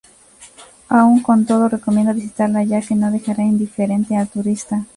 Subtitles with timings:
[0.89, 4.83] Aun con todo recomiendo visitarla, ya que no dejará indiferente al turista.